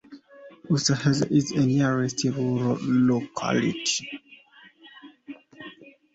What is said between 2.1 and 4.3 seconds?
rural locality.